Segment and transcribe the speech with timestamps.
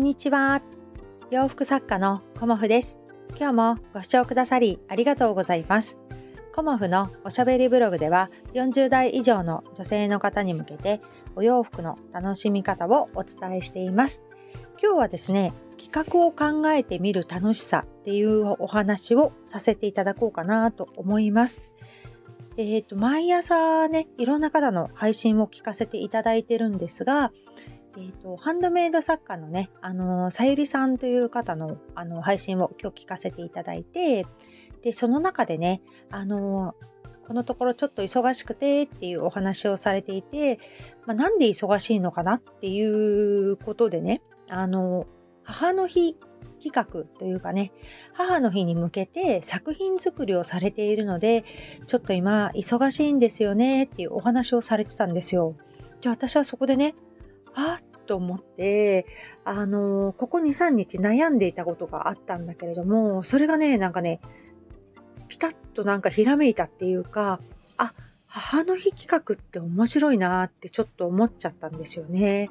[0.00, 0.62] んにちは。
[1.30, 2.98] 洋服作家のコモフです。
[3.36, 5.98] 今日もご視聴くださりありがとうございます。
[6.54, 11.02] コモフのおしゃべりブログでは40代以上の女性の方に向けて
[11.36, 14.24] お洋服の楽しみ方をお伝えしています。
[14.82, 21.60] 今日はですね、企画を考えてみる楽しさっていうお話をさせていただこうかなと思います。
[22.56, 27.32] えーと、毎朝ねいろんな方の配信を聞かせていただいてるんですが、
[27.96, 34.26] えーと、ハンドメイド作家のね、あのさゆりさんという方のあの配信を今日聞かせていただいて
[34.82, 36.74] でその中でね、あの
[37.26, 40.58] このところちょっと忙しくてっていうお話をされていて、
[41.06, 45.06] まあ、なんで忙しいのかなっていうことでね、あの
[45.42, 46.16] 母の日
[46.62, 47.72] 企画というかね
[48.12, 51.44] 母の日に向けて作品作りをされているので
[51.86, 55.56] ちょっと今忙しいんですよねっていうお話をされてたんですよ。
[56.02, 56.94] で私はそこでね
[57.54, 59.06] あっと思って
[59.44, 64.20] あのここ23日悩んでいたことがあったんだけれどもそれがねなんかね
[65.28, 67.40] ピタッとなんかひらめいたっていうか
[67.76, 67.94] あ
[68.26, 72.48] 母の日企画って面白いなってちょっと思っちゃったんですよね。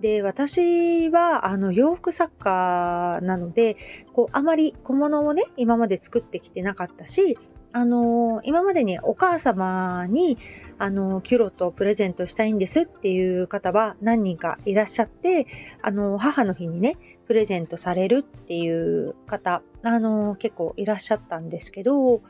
[0.00, 3.76] で私はあの洋服作家なので
[4.12, 7.38] こうあまり小物をね今まで作ってきてなかったし
[7.72, 10.38] あの今までにお母様に
[10.82, 15.46] あのキュロットをプレゼントしたいんですっていう方は何人かいらっしゃって
[15.80, 16.96] あの母の日にね
[17.28, 18.68] プレゼントされるってい
[19.06, 22.20] う方あの結構いらっしゃったんですけど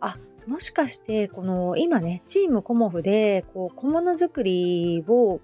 [0.00, 0.16] あ
[0.48, 5.40] もしかしてこの今ねチームコモフでこう小物作りを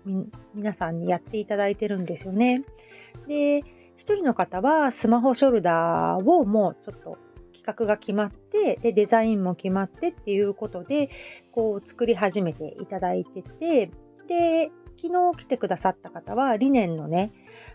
[0.57, 2.65] 皆さんにやっていただいてるんですよね。
[3.29, 3.63] で1
[4.07, 7.17] 人の方はスマホショルダーをもうちょっと
[7.61, 11.11] 企画が決まってでデザインも決まってっていうことで
[11.53, 13.91] こう作り始めていただいてて
[14.27, 17.33] で昨日来てくださった方はリネンのね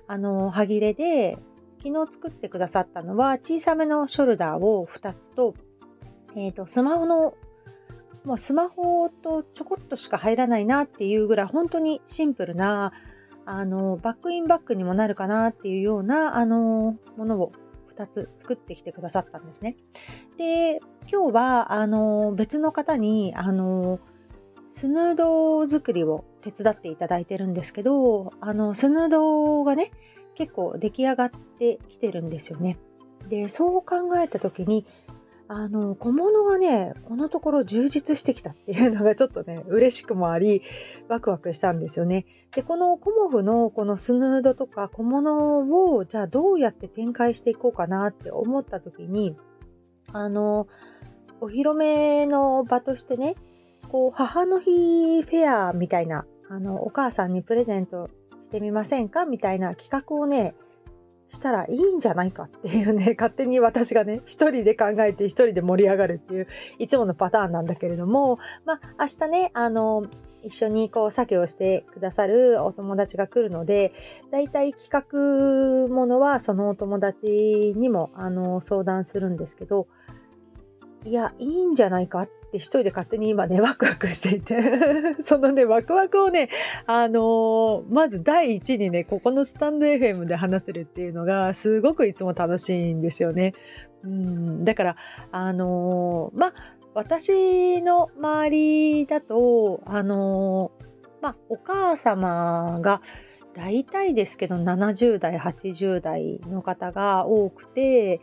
[0.08, 1.38] あの歯切れで
[1.84, 5.56] 昨日作ってくださったのは小さめのショルダーを2つと
[6.36, 7.34] えーと、スマホの
[8.26, 12.92] もうスマホとちょこっとしか入らないなっていうぐらい本当にシンプルな
[13.46, 17.52] あのバックインバックにもなるかなっていうようなあのものを
[17.96, 19.76] 2つ作ってきてくださったんですね。
[20.38, 20.80] で
[21.12, 24.00] 今日はあの別の方にあの
[24.70, 29.92] スヌード作りを手伝っていただいてるんですけどあのスヌードがね
[30.36, 32.78] 結構出来上がってきてるんですよね。
[33.30, 34.86] でそう考えた時に
[35.48, 40.64] あの小物がねこのところ充実してきたっていうのがちょっとね嬉しくもあり
[41.08, 42.26] ワクワクしたんですよね。
[42.56, 49.36] でこのコモフのこのスヌードとか小物をじゃあどうやって展開していこうかなって思った時に
[50.14, 50.68] あの
[51.42, 53.36] お披露目の場としてね
[53.90, 60.56] こう母の日フェアみたいなあのお母さんにプレゼントしてみませんかみたいな企画をね
[61.28, 66.48] したらいいんじゃないかっていうね 勝手に私がね一人で考えて一人で盛り上がるっていう
[66.80, 70.06] いつものパターンなんだけれどもまあ明日ねあの
[70.44, 73.94] 一緒にこう作業してくださるお友達が来るので
[74.30, 79.88] だいたい企画ものはそのお友達にもあの相談するんですけど
[81.04, 84.56] いやいいんじゃないかっって一人で勝手に今ねワクワクしていて
[85.22, 86.50] そのねワクワクをね
[86.86, 93.54] あのー、まず第一にねここのスタンド FM で話せるっていうのがすごくいつも楽しいんですよね。
[94.04, 94.96] うんだから
[95.32, 96.54] あのー、ま
[96.94, 103.02] 私の周りだとあのー、まあお母様が
[103.56, 108.20] 大体ですけど70代80代の方が多くて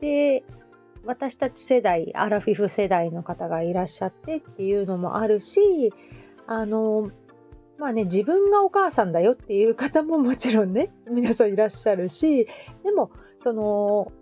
[0.00, 0.42] で
[1.04, 5.92] 私たち世代アラフィフ世代の方がいらっしゃってっていうのもあるし
[6.46, 7.10] あの
[7.78, 12.46] まあね自分がお母さんだよっていう方ももちろんね 皆さんいらっしゃるし
[12.84, 14.12] でもその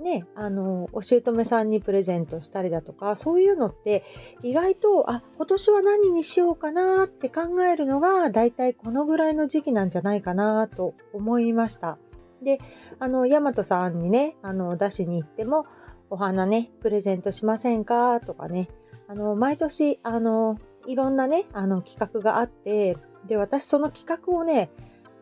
[0.00, 4.02] ねあのお姑さんにプレゼントしたりだとかそういうのって
[4.42, 11.98] 意外とあ今年は何にしようかなって考えるのがだいたいこのぐらいの時期なんじゃないかなと思いました。
[12.42, 12.58] で
[12.98, 15.64] あの大和さんにねあの出しに行っても
[16.12, 18.20] お花ねプレゼントしませんか？
[18.20, 18.68] とかね。
[19.08, 24.70] あの毎年あのいろんなねあの企画があってで私その企画をね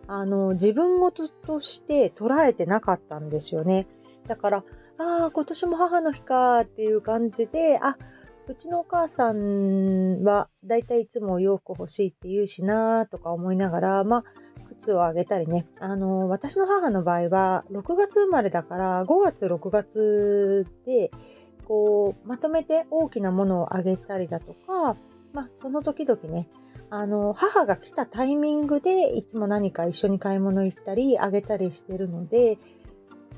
[0.08, 3.86] あの自分事として捉えてなかったんですよね。
[4.26, 4.64] だから
[4.98, 7.96] ああ今年も母の日かっていう感じであ
[8.48, 14.24] うちのお母さんはだいたいいつもお洋服欲しいって言うしなとか思いながらまあ
[14.80, 21.10] 靴をあげたりね、あの私の母の場合は6月生まれだから5月6月で
[21.64, 24.96] こうまとめて大きなものをあげたりだとか
[25.32, 26.48] まあ、その時々ね、
[26.90, 32.58] あの、母が来たタイミングでいつも何か一緒に買い物行ったり、あげたりしてるので、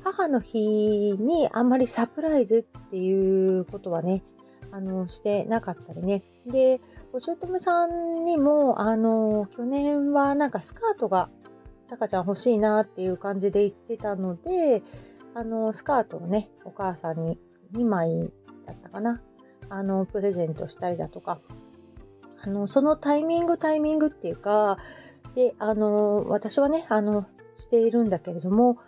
[0.02, 4.22] 母の日にあんまりサプライズっていうことはね、
[4.70, 6.22] あの、してなかったりね。
[6.46, 6.80] で、
[7.14, 11.28] お姑さんにも、あの、去年はなんかスカートが、
[11.86, 14.82] タカちゃん欲しいなっていう感じで言ってたので、
[15.34, 17.38] あの、スカートをね、お母さんに
[17.74, 18.32] 2枚
[18.64, 19.20] だったかな、
[19.68, 21.38] あの、プレゼントしたりだとか、
[22.42, 24.78] あの、そのタイミングタイミングっていうか、
[25.34, 28.78] で、あの、私はね、あの、しているんだけれども、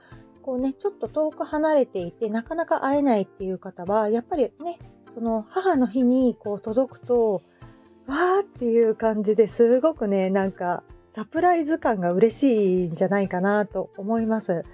[0.40, 4.78] こうね、ちょっと遠く離れていて、なかなか会えないっていう方は、やっぱりね、
[5.12, 7.42] その母の日にこう届くと、
[8.06, 14.64] わーっていう感じですごくね、なんかサプライズ感が嬉しいんじゃないかなと思います。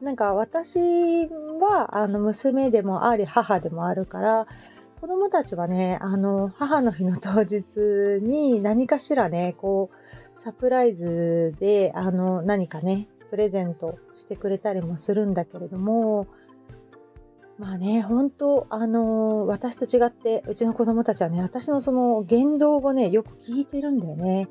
[0.00, 1.26] なんか私
[1.60, 4.46] はあの娘でもあり母でもあるから
[5.00, 16.26] 子供たちはねあの母の日の当日に何かしらねこうサプライズであの何かねプレゼントしてくれたりもするんだけれども
[17.58, 24.48] まあね本当あの私と違ってうちの子供たちはね私のその言動をねよく聞いてるんだよね。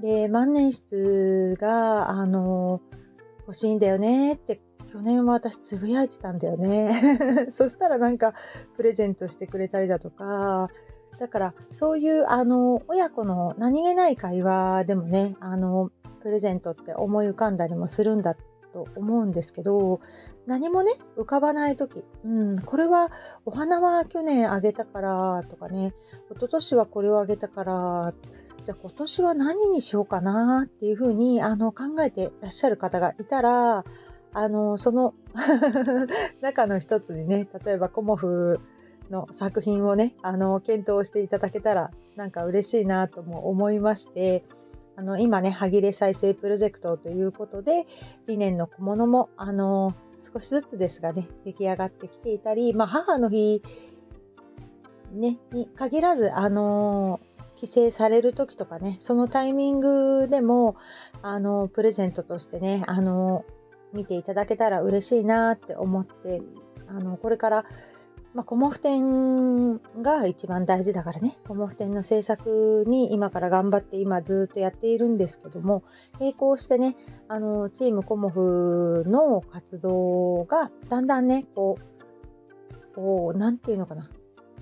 [0.00, 2.80] で万年筆があの
[3.40, 4.60] 欲しいんだよねって
[4.92, 6.92] 去年は私つぶやいてたんだよね。
[7.50, 8.34] そしたらなんか
[8.76, 10.68] プレゼントしてくれたりだとか、
[11.18, 15.90] だからそういうあの親子の何気ない会話でもね、あの
[16.20, 18.36] プレゼントって思い浮かんだりもするんだ
[18.72, 20.00] と思うんですけど、
[20.46, 23.10] 何もね、浮かばない時、うん、これは
[23.44, 25.94] お花は去年あげたからとかね、
[26.30, 28.14] 一昨年はこれをあげたから、
[28.64, 33.84] じゃあ今年は何にしようかなっていうふうにあの考えてらっしゃる方がいたら、
[34.34, 35.14] あのその
[36.40, 38.60] 中の一つにね例えばコモフ
[39.10, 44.42] の作品をねあの検討していただけたらなんか嬉しいなとも思いまして
[44.96, 47.86] あの今ね歯切れ再生プロジェクトということで
[48.26, 53.62] 理念の小物もあの少しずつですがね出来上がってきていたり、まあ、母の日、
[55.12, 57.20] ね、に限らずあの
[57.56, 60.76] 帰省される時とかねそのタイミングでも
[61.22, 63.44] あのプレゼントとしてねあの
[63.92, 66.42] 見ていただけたら嬉しいなって思って
[66.88, 67.64] あのこれから、
[68.34, 75.84] まあ、コモフ展が一番大事だからねコモフ展の制作に今から頑張って今ずっとやっているんですけども
[76.18, 76.96] 並行してね
[77.28, 84.10] あのチームコモフの活動がだんだんねこうこう何て言うのかな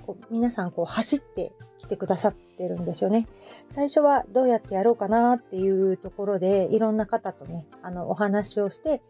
[0.05, 3.27] こう皆さんこう走ってきてくださってるんですよね。
[3.71, 9.03] 最初はどうやってやろうかなっていうところでいろんな方とねあのお話をして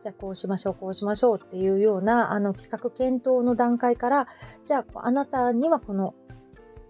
[0.00, 4.28] じゃあこうしましょうこうしましょうっていうようなあの企画検討の段階から
[4.64, 6.14] じゃああなたにはこの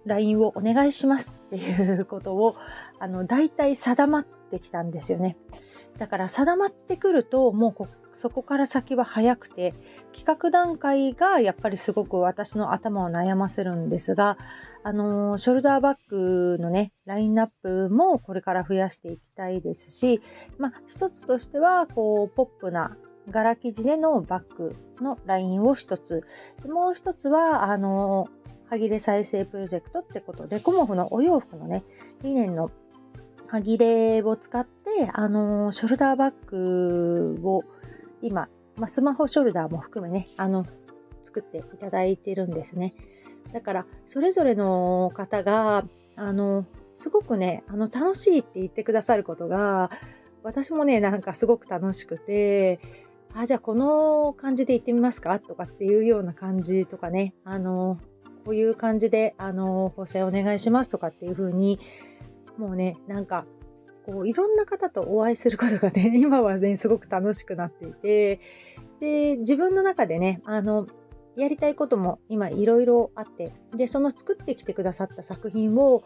[0.07, 2.57] LINE をお願いしますっていうことを
[2.99, 5.37] あの大体定まってきたんですよね。
[5.99, 7.89] だから定まってくるともう
[8.21, 9.73] そこから先は早くて
[10.13, 14.37] 企画段階がやっぱりすごく私の頭を悩ませるんですが
[14.83, 20.21] あのショルダーバッグのねラインナップもこれから増やしていきたいですし
[20.59, 22.95] まあ一つとしてはこうポップな
[23.31, 26.23] 柄生地でのバッグのラインを一つ。
[26.67, 28.29] もう一つはあの
[28.69, 31.85] 歯切れ再生プロジェクトってことでコモフのお洋服のね
[32.23, 32.71] 理念の
[33.47, 37.65] 歯切れを使って、あのショルダーバッグを
[38.23, 40.65] 今、まあ、スマホショルダーも含めね、あの、
[41.23, 42.95] 作っていただいてるんですね。
[43.53, 45.85] だから、それぞれの方が、
[46.17, 46.65] あの、
[46.97, 49.91] すごくね、あの、楽しいって言ってくださることが、
[50.43, 52.81] 私もね、なんかすごく楽しくて、
[53.35, 55.39] あ、じゃあこの感じで行ってみますか？
[55.39, 57.99] とかっていうような感じとかね、あの、
[58.45, 61.79] こういう感じで、あの、補正お願いしますとかっていう風に、
[62.57, 63.47] もうねなんか
[64.11, 68.41] こういろんな方とお会いすることがね 今はねすごく楽しくなっていて
[68.99, 70.87] で自分の中でねあの
[71.37, 76.03] やりたいことも今いろいろあってでその作ってきてくださった作品を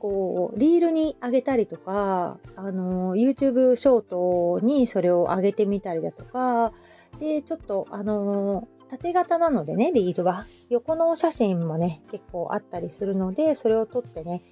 [0.00, 6.72] こうリールに上げたりとかあの YouTube ショートにそれを上げてみたりだとか
[7.20, 10.46] でちょっとあの縦型なのでねリールは。
[10.68, 14.42] 横のお写真もね結構あったりするのでそれを撮ってね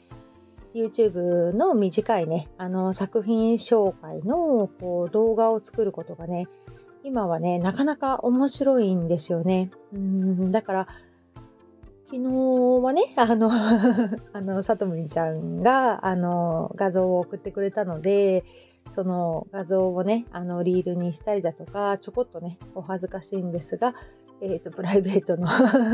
[0.75, 6.49] YouTube の短いね、あの作品紹介のこう動画を作ることがね、
[7.05, 9.71] 今はね、なかなか面白いんですよね。
[9.93, 10.89] うんだから、
[12.07, 12.29] 昨日
[12.83, 13.51] はね、あの
[14.33, 18.45] あの、さとむりちゃんが、あの、画像を送ってくれたので、
[18.91, 23.95] その画像をね、あの、リールにしたりだとか、ちょこっとね、お恥ずかしいんですが、
[24.41, 25.47] えーと、プライベートの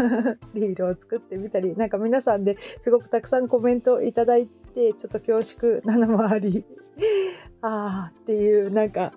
[0.54, 6.64] リールを作ってみたりなんか皆さんですごくたくさんコメントいただいてちょっと恐縮なのもあり
[7.62, 9.12] ああっていうなんか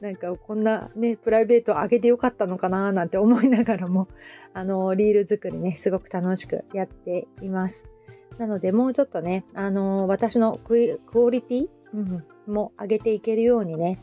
[0.00, 4.08] なんかこんなねプライベート上げてよかったのかななんて思いながらも
[4.52, 7.86] あのリール作りねすごく楽しくやっています。
[8.38, 14.00] なのでもうちょっとねあの私のクオリティ、うん、も上げていけるようにね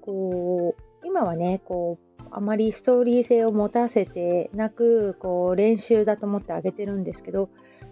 [0.00, 7.50] こう今はねこうあまりストーリー性を持たせてなくこう練習だと思ってあげてるんですけど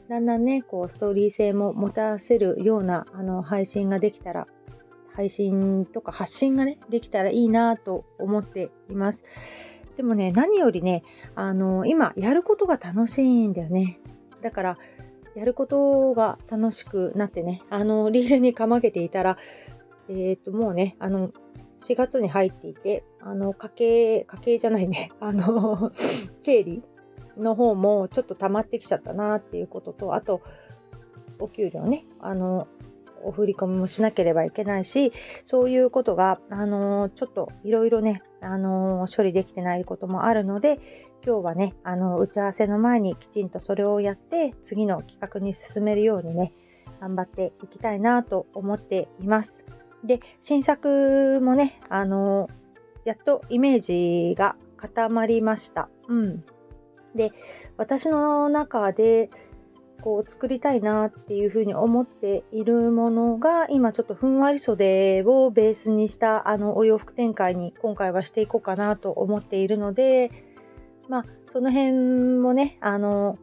[0.09, 4.47] だんだんねこうストーリー性も持たせるようなあの配信ができたら
[5.14, 9.25] 配信とか発信がねできたらいいなと思っています。
[9.97, 11.02] でもね何よりね
[11.35, 14.00] あの今やることが楽しいんだよね。
[14.40, 14.78] だから
[15.35, 19.37] やることが楽しくなってねあのリールにかまけていたら
[20.09, 21.30] えっ、ー、ともうねあの
[21.80, 25.91] 4月に入っていて、あの、家計、家計じゃないね、 あの、
[26.43, 26.83] 経理
[27.37, 30.41] の方もちょっと溜まってきちゃったなっていうことと、あと、
[31.39, 32.69] お給料ね、あの、
[33.23, 35.12] お振り込みもしなければいけないし、
[35.47, 40.81] そういうことが、あのちょっといろいろね、あの処理できてないこともあるので、
[41.25, 46.55] 今日はね、あの打ち合わせの前にきちんとそれをやって、次の企画に進めるようにね、
[47.00, 49.61] 頑張っていきたいなと思っています。
[50.05, 52.49] で、新作もね、あの
[53.11, 55.88] やっとイメージが固まりました。
[56.07, 56.45] うん。
[57.17, 57.33] で、
[57.76, 59.31] 私の中で、
[60.00, 70.31] こう作りたいなっていうふうに思っているものが今ちょっとふんわり袖をベースにしたあのお洋服展開に今回はしていこうかなと思っているので
[71.11, 73.38] まあその辺もねあの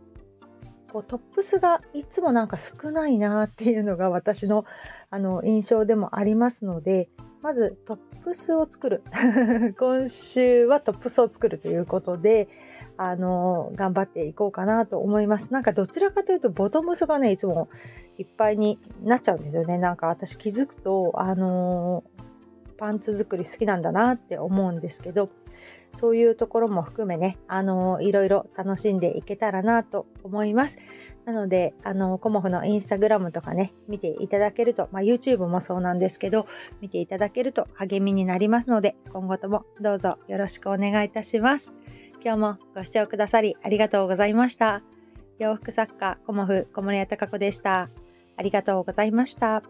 [0.91, 4.65] こうトップスがいつもなんか少ないなっていうのが私の
[5.12, 7.07] あの印象でもありますので
[7.41, 9.03] まずトップスを作る。
[9.77, 12.48] 今週はトップスを作るということで
[12.98, 15.53] あの頑張っていこうかなと思います。
[15.53, 17.70] なんかどちらかというとボトムスがねいつも
[18.17, 19.77] いっぱいになっちゃうんですよね。
[19.77, 22.03] なんか私気づくとあの
[22.77, 25.29] パンツ作り好きなんだなって思うんですけど
[25.96, 30.77] そういうところも含めね、あのいろいろ楽しんでいけたらなと思います。
[31.27, 36.48] なので、あの、コモフのインスタグラムとかね、見ていただけると、まあ、YouTube もそうなんですけど、
[36.79, 41.74] 見ていただけると励みになりますので、今後ともどうぞよろしくお願いいたします。
[42.24, 44.84] 今日もご視聴くださりありがとうございました。
[45.38, 47.89] 洋服作家、コモフ小森屋隆子でした。
[48.38, 49.63] ありがとうございました。